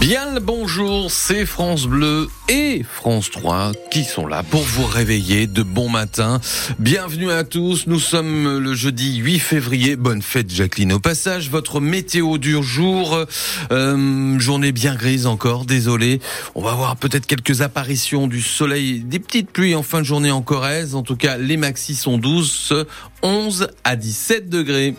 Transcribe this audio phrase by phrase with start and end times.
[0.00, 5.46] Bien le bonjour, c'est France Bleu et France 3 qui sont là pour vous réveiller
[5.46, 6.40] de bon matin.
[6.78, 9.96] Bienvenue à tous, nous sommes le jeudi 8 février.
[9.96, 11.50] Bonne fête Jacqueline au passage.
[11.50, 13.26] Votre météo du jour,
[13.70, 16.20] euh, journée bien grise encore, désolé.
[16.54, 20.30] On va avoir peut-être quelques apparitions du soleil, des petites pluies en fin de journée
[20.30, 20.94] en Corrèze.
[20.94, 22.72] En tout cas, les maxis sont douces,
[23.22, 24.94] 11 à 17 degrés.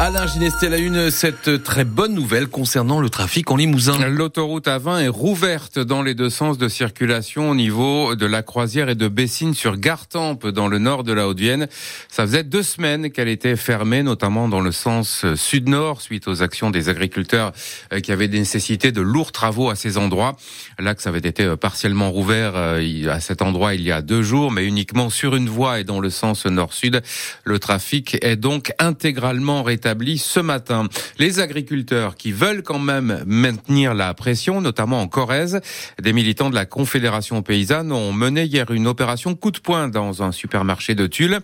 [0.00, 3.98] Alain Ginestel a une cette très bonne nouvelle concernant le trafic en Limousin.
[4.06, 8.88] L'autoroute A20 est rouverte dans les deux sens de circulation au niveau de la Croisière
[8.90, 11.66] et de Bessines sur Gartempe dans le nord de la Haute-Vienne.
[12.08, 16.70] Ça faisait deux semaines qu'elle était fermée, notamment dans le sens sud-nord suite aux actions
[16.70, 17.52] des agriculteurs
[17.92, 20.36] euh, qui avaient nécessité de lourds travaux à ces endroits.
[20.78, 24.52] L'axe avait été euh, partiellement rouvert euh, à cet endroit il y a deux jours,
[24.52, 27.02] mais uniquement sur une voie et dans le sens nord-sud.
[27.42, 29.87] Le trafic est donc intégralement rétabli
[30.18, 30.86] ce matin.
[31.18, 35.60] Les agriculteurs qui veulent quand même maintenir la pression, notamment en Corrèze,
[36.00, 40.22] des militants de la Confédération paysanne ont mené hier une opération coup de poing dans
[40.22, 41.40] un supermarché de Tulle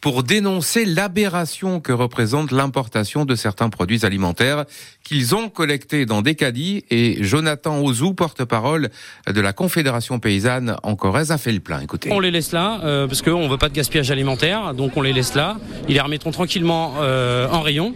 [0.00, 4.64] pour dénoncer l'aberration que représente l'importation de certains produits alimentaires
[5.02, 8.90] qu'ils ont collectés dans des caddies et Jonathan Ozou, porte-parole
[9.26, 11.80] de la Confédération paysanne en Corrèze, a fait le plein.
[11.80, 12.10] Écoutez.
[12.12, 15.12] On les laisse là euh, parce qu'on veut pas de gaspillage alimentaire, donc on les
[15.12, 15.56] laisse là.
[15.88, 17.87] Ils les remettront tranquillement euh, en rayon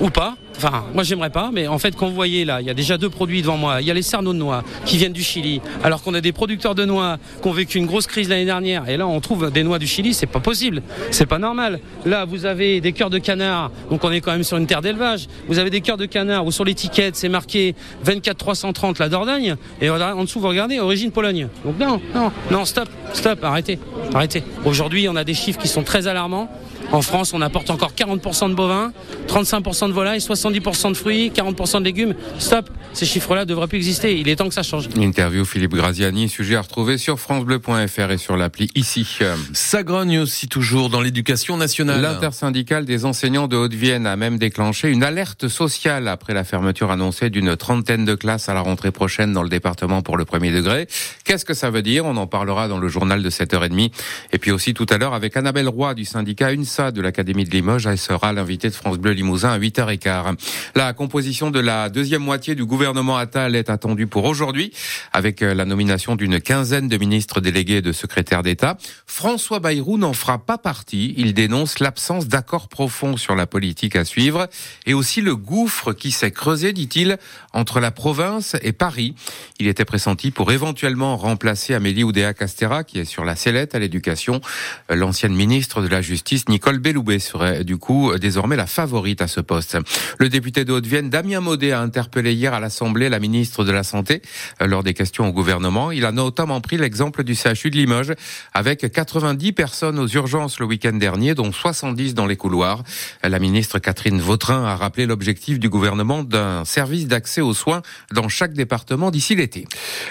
[0.00, 0.36] ou pas.
[0.56, 2.98] Enfin, moi j'aimerais pas, mais en fait, quand vous voyez là, il y a déjà
[2.98, 3.80] deux produits devant moi.
[3.80, 6.32] Il y a les cerneaux de noix qui viennent du Chili, alors qu'on a des
[6.32, 8.86] producteurs de noix qui ont vécu une grosse crise l'année dernière.
[8.88, 11.80] Et là, on trouve des noix du Chili, c'est pas possible, c'est pas normal.
[12.04, 14.82] Là, vous avez des cœurs de canard, donc on est quand même sur une terre
[14.82, 15.28] d'élevage.
[15.48, 19.56] Vous avez des cœurs de canard où sur l'étiquette c'est marqué 24 330 la Dordogne,
[19.80, 21.48] et en dessous vous regardez origine Pologne.
[21.64, 23.78] Donc non, non, non, stop, stop, arrêtez,
[24.14, 24.42] arrêtez.
[24.64, 26.48] Aujourd'hui, on a des chiffres qui sont très alarmants.
[26.92, 28.92] En France, on apporte encore 40% de bovins,
[29.28, 32.14] 35% de volailles, 70% de fruits, 40% de légumes.
[32.38, 34.18] Stop, ces chiffres-là devraient plus exister.
[34.18, 34.88] Il est temps que ça change.
[34.96, 39.06] Interview Philippe Graziani, sujet à retrouver sur francebleu.fr et sur l'appli ici.
[39.52, 42.00] Ça grogne aussi toujours dans l'éducation nationale.
[42.00, 47.30] L'intersyndicale des enseignants de Haute-Vienne a même déclenché une alerte sociale après la fermeture annoncée
[47.30, 50.88] d'une trentaine de classes à la rentrée prochaine dans le département pour le premier degré.
[51.30, 52.06] Qu'est-ce que ça veut dire?
[52.06, 53.92] On en parlera dans le journal de 7h30.
[54.32, 57.50] Et puis aussi tout à l'heure avec Annabelle Roy du syndicat UNSA de l'Académie de
[57.50, 57.86] Limoges.
[57.86, 60.34] Elle sera l'invité de France Bleu Limousin à 8h15.
[60.74, 64.72] La composition de la deuxième moitié du gouvernement Attal est attendue pour aujourd'hui,
[65.12, 68.76] avec euh, la nomination d'une quinzaine de ministres délégués et de secrétaires d'État.
[69.06, 71.14] François Bayrou n'en fera pas partie.
[71.16, 74.48] Il dénonce l'absence d'accord profond sur la politique à suivre
[74.84, 77.18] et aussi le gouffre qui s'est creusé, dit-il,
[77.52, 79.14] entre la province et Paris.
[79.60, 84.40] Il était pressenti pour éventuellement remplacer Amélie Oudéa-Castera, qui est sur la sellette à l'éducation.
[84.88, 89.40] L'ancienne ministre de la Justice, Nicole Belloubet serait du coup désormais la favorite à ce
[89.40, 89.78] poste.
[90.18, 93.82] Le député de Haute-Vienne, Damien Maudet, a interpellé hier à l'Assemblée la ministre de la
[93.82, 94.22] Santé
[94.60, 95.90] euh, lors des questions au gouvernement.
[95.90, 98.14] Il a notamment pris l'exemple du CHU de Limoges
[98.54, 102.82] avec 90 personnes aux urgences le week-end dernier, dont 70 dans les couloirs.
[103.22, 107.82] La ministre Catherine Vautrin a rappelé l'objectif du gouvernement d'un service d'accès aux soins
[108.12, 109.66] dans chaque département d'ici l'été.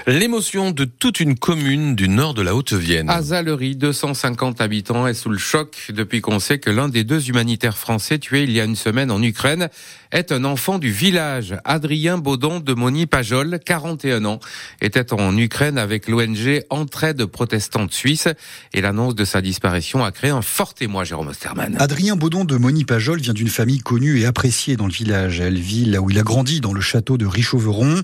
[0.08, 3.10] L'émotion de toute une commune du nord de la Haute-Vienne.
[3.10, 7.78] Azalerie, 250 habitants, est sous le choc depuis qu'on sait que l'un des deux humanitaires
[7.78, 9.70] français tués il y a une semaine en Ukraine
[10.12, 11.56] est un enfant du village.
[11.64, 14.40] Adrien Baudon de Moni-Pajol, 41 ans,
[14.82, 18.28] était en Ukraine avec l'ONG Entraide protestante suisse
[18.74, 21.78] et l'annonce de sa disparition a créé un fort émoi, Jérôme Osterman.
[21.80, 25.40] Adrien Baudon de Moni-Pajol vient d'une famille connue et appréciée dans le village.
[25.40, 28.02] Elle vit là où il a grandi, dans le château de Richauveron.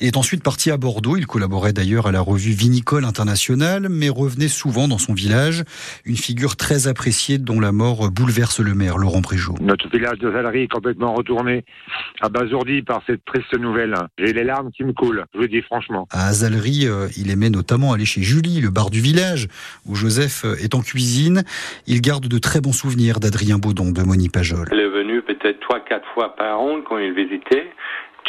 [0.00, 1.18] Il est ensuite parti à Bordeaux.
[1.18, 5.64] Il collaborait d'ailleurs à la revue Vinicole Internationale, mais revenait souvent dans son village.
[6.04, 9.54] Une figure très appréciée dont la mort bouleverse le maire, Laurent Préjot.
[9.60, 11.64] Notre village de Valerie est complètement retourné
[12.20, 13.94] abasourdi par cette triste nouvelle.
[14.18, 16.06] J'ai les larmes qui me coulent, je le dis franchement.
[16.10, 19.48] À Azalerie, euh, il aimait notamment aller chez Julie, le bar du village,
[19.86, 21.42] où Joseph euh, est en cuisine.
[21.86, 24.68] Il garde de très bons souvenirs d'Adrien Baudon, de Moni Pajol.
[24.72, 27.70] Il est venu peut-être trois, quatre fois par an quand il visitait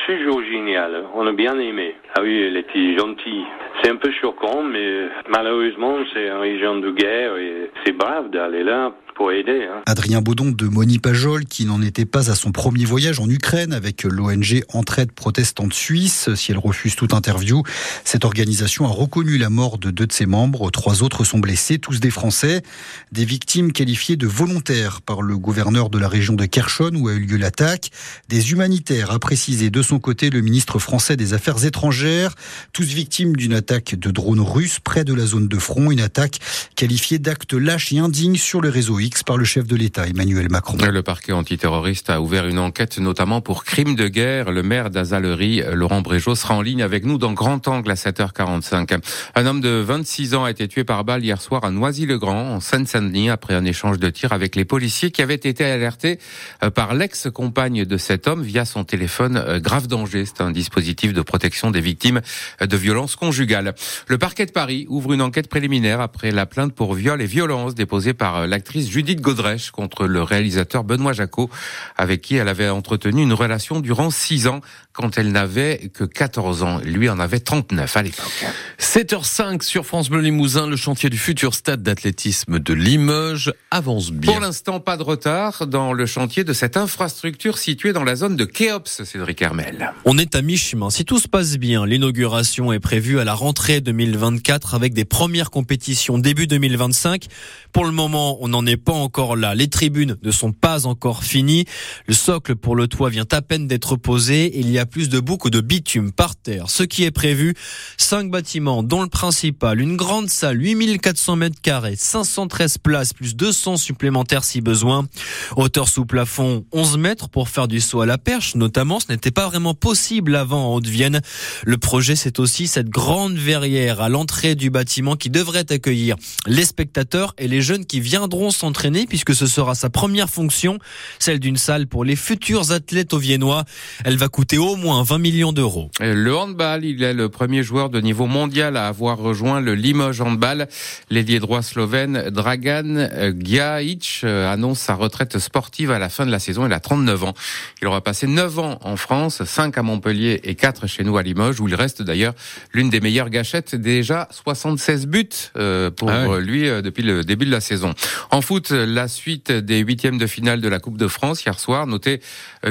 [0.05, 1.03] toujours génial.
[1.15, 1.95] On a bien aimé.
[2.15, 3.43] Ah oui, il était gentil.
[3.81, 8.63] C'est un peu choquant, mais malheureusement, c'est une région de guerre et c'est brave d'aller
[8.63, 8.91] là
[9.21, 9.81] Hein.
[9.85, 13.73] Adrien Baudon de Moni Pajol, qui n'en était pas à son premier voyage en Ukraine
[13.73, 16.33] avec l'ONG Entraide protestante suisse.
[16.35, 17.63] Si elle refuse toute interview,
[18.05, 20.71] cette organisation a reconnu la mort de deux de ses membres.
[20.71, 22.63] Trois autres sont blessés, tous des Français.
[23.11, 27.13] Des victimes qualifiées de volontaires par le gouverneur de la région de Kherson où a
[27.13, 27.91] eu lieu l'attaque.
[28.29, 32.35] Des humanitaires, a précisé de son côté le ministre français des Affaires étrangères.
[32.71, 35.91] Tous victimes d'une attaque de drones russes près de la zone de front.
[35.91, 36.39] Une attaque
[36.75, 40.49] qualifiée d'acte lâche et indigne sur le réseau X par le chef de l'État, Emmanuel
[40.49, 40.77] Macron.
[40.91, 44.51] Le parquet antiterroriste a ouvert une enquête notamment pour crimes de guerre.
[44.51, 48.99] Le maire d'Azalerie, Laurent Bréjot, sera en ligne avec nous dans Grand Angle à 7h45.
[49.35, 52.59] Un homme de 26 ans a été tué par balle hier soir à Noisy-le-Grand, en
[52.59, 56.19] Seine-Saint-Denis, après un échange de tirs avec les policiers qui avaient été alertés
[56.63, 60.25] euh, par l'ex-compagne de cet homme via son téléphone euh, grave danger.
[60.25, 62.21] C'est un dispositif de protection des victimes
[62.61, 63.73] de violences conjugales.
[64.07, 67.75] Le parquet de Paris ouvre une enquête préliminaire après la plainte pour viol et violence
[67.75, 71.49] déposée par euh, l'actrice Judith Godrèche contre le réalisateur Benoît Jacot,
[71.95, 74.59] avec qui elle avait entretenu une relation durant six ans
[74.99, 76.81] quand elle n'avait que 14 ans.
[76.83, 78.45] Lui en avait 39 à l'époque.
[78.79, 84.33] 7h05 sur France Bleu Limousin, le chantier du futur stade d'athlétisme de Limoges avance bien.
[84.33, 88.35] Pour l'instant, pas de retard dans le chantier de cette infrastructure située dans la zone
[88.35, 89.93] de Kéops, Cédric Hermel.
[90.03, 90.89] On est à mi-chemin.
[90.89, 95.49] Si tout se passe bien, l'inauguration est prévue à la rentrée 2024 avec des premières
[95.49, 97.27] compétitions début 2025.
[97.71, 99.55] Pour le moment, on n'en est pas encore là.
[99.55, 101.63] Les tribunes ne sont pas encore finies.
[102.05, 104.59] Le socle pour le toit vient à peine d'être posé.
[104.59, 106.69] Il y a plus de boucles de bitume par terre.
[106.69, 107.55] Ce qui est prévu,
[107.97, 113.77] cinq bâtiments, dont le principal, une grande salle, 8400 mètres carrés, 513 places, plus 200
[113.77, 115.07] supplémentaires si besoin.
[115.55, 118.99] Hauteur sous plafond, 11 mètres pour faire du saut à la perche, notamment.
[118.99, 121.21] Ce n'était pas vraiment possible avant en Haute-Vienne.
[121.63, 126.15] Le projet, c'est aussi cette grande verrière à l'entrée du bâtiment qui devrait accueillir
[126.47, 130.79] les spectateurs et les jeunes qui viendront s'entraîner puisque ce sera sa première fonction,
[131.19, 133.65] celle d'une salle pour les futurs athlètes au Viennois.
[134.03, 135.89] Elle va coûter au moins 20 millions d'euros.
[135.99, 140.21] Le handball, il est le premier joueur de niveau mondial à avoir rejoint le Limoges
[140.21, 140.67] handball.
[141.09, 146.39] L'ailier droit slovène Dragan Giajic euh, annonce sa retraite sportive à la fin de la
[146.39, 146.65] saison.
[146.65, 147.33] Il a 39 ans.
[147.81, 151.23] Il aura passé 9 ans en France, 5 à Montpellier et 4 chez nous à
[151.23, 152.33] Limoges, où il reste d'ailleurs
[152.73, 153.75] l'une des meilleures gâchettes.
[153.75, 157.93] Déjà 76 buts euh, pour ah lui euh, depuis le début de la saison.
[158.31, 161.87] En foot, la suite des huitièmes de finale de la Coupe de France hier soir.
[161.87, 162.21] Notez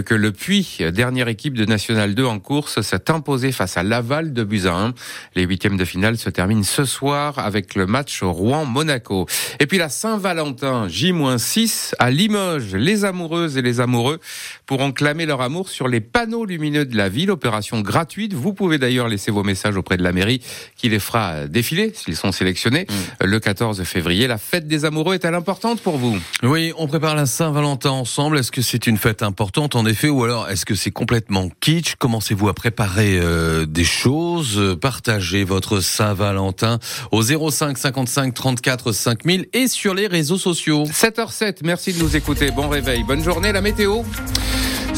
[0.05, 4.33] que le Puy, dernière équipe de National 2 en course, s'est imposé face à Laval
[4.33, 4.95] de buts 1.
[5.35, 9.27] Les huitièmes de finale se terminent ce soir avec le match Rouen-Monaco.
[9.61, 12.75] Et puis la Saint-Valentin, J-6 à Limoges.
[12.75, 14.21] Les amoureuses et les amoureux
[14.67, 17.31] pourront clamer leur amour sur les panneaux lumineux de la ville.
[17.31, 18.35] Opération gratuite.
[18.35, 20.41] Vous pouvez d'ailleurs laisser vos messages auprès de la mairie
[20.77, 23.25] qui les fera défiler s'ils sont sélectionnés mmh.
[23.25, 24.27] le 14 février.
[24.27, 26.19] La fête des amoureux est-elle importante pour vous?
[26.43, 28.39] Oui, on prépare la Saint-Valentin ensemble.
[28.39, 31.49] Est-ce que c'est une fête importante en effet ou alors est-ce que c'est complètement
[31.99, 36.79] Commencez-vous à préparer euh, des choses Partagez votre Saint-Valentin
[37.13, 40.85] au 05 55 34 5000 et sur les réseaux sociaux.
[40.85, 42.51] 7h07, merci de nous écouter.
[42.51, 44.03] Bon réveil, bonne journée, la météo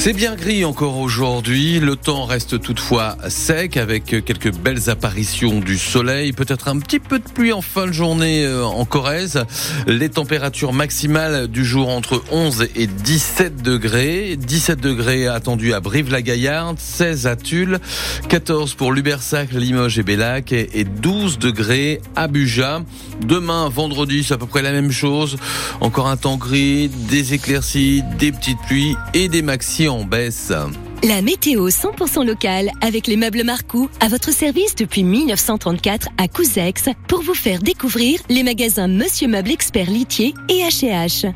[0.02, 1.78] c'est bien gris encore aujourd'hui.
[1.78, 6.32] Le temps reste toutefois sec avec quelques belles apparitions du soleil.
[6.32, 9.44] Peut-être un petit peu de pluie en fin de journée euh, en Corrèze.
[9.86, 14.36] Les températures maximales du jour entre 11 et 17 degrés.
[14.38, 17.78] 17 degrés attendus à Brive-la-Gaillarde, 16 à Tulle,
[18.30, 22.80] 14 pour Lubersac, Limoges et Bellac et 12 degrés à Buja.
[23.22, 25.36] Demain, vendredi, c'est à peu près la même chose.
[25.82, 30.52] Encore un temps gris, des éclaircies, des petites pluies et des maxi baisse.
[31.02, 36.84] La météo 100% locale avec les meubles Marcou à votre service depuis 1934 à Couzex
[37.08, 41.32] pour vous faire découvrir les magasins Monsieur Meuble Expert Litier et H&H.